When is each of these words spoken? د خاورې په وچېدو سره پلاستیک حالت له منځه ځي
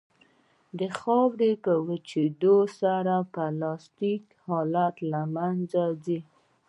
د 0.79 0.81
خاورې 0.99 1.51
په 1.65 1.73
وچېدو 1.87 2.55
سره 2.79 3.15
پلاستیک 3.33 4.23
حالت 4.45 4.95
له 5.11 5.21
منځه 5.35 5.83
ځي 6.03 6.19